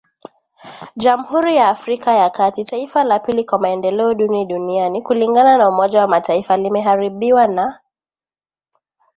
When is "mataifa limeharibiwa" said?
6.07-7.47